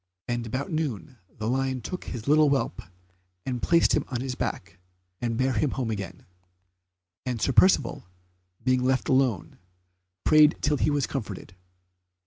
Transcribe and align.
And 0.27 0.47
about 0.47 0.71
noon 0.71 1.19
the 1.29 1.47
lion 1.47 1.79
took 1.79 2.05
his 2.05 2.27
little 2.27 2.49
whelp, 2.49 2.81
and 3.45 3.61
placed 3.61 3.93
him 3.93 4.03
on 4.07 4.19
his 4.21 4.33
back, 4.33 4.79
and 5.21 5.37
bare 5.37 5.53
him 5.53 5.69
home 5.69 5.91
again, 5.91 6.25
and 7.23 7.39
Sir 7.39 7.51
Percivale, 7.53 8.07
being 8.63 8.83
left 8.83 9.09
alone, 9.09 9.59
prayed 10.23 10.57
till 10.59 10.77
he 10.77 10.89
was 10.89 11.05
comforted. 11.05 11.53